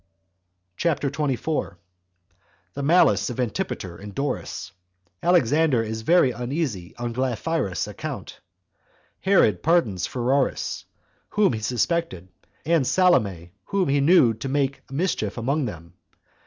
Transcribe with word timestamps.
CHAPTER 0.77 1.11
24. 1.11 1.77
The 2.73 2.81
Malice 2.81 3.29
Of 3.29 3.39
Antipater 3.39 3.97
And 3.97 4.15
Doris. 4.15 4.71
Alexander 5.21 5.83
Is 5.83 6.01
Very 6.01 6.31
Uneasy 6.31 6.95
On 6.97 7.13
Glaphyras 7.13 7.87
Account. 7.87 8.39
Herod 9.19 9.61
Pardons 9.61 10.07
Pheroras, 10.07 10.85
Whom 11.29 11.53
He 11.53 11.59
Suspected, 11.59 12.29
And 12.65 12.87
Salome 12.87 13.51
Whom 13.65 13.89
He 13.89 14.01
Knew 14.01 14.33
To 14.33 14.49
Make 14.49 14.89
Mischief 14.91 15.37
Among 15.37 15.65
Them. 15.65 15.93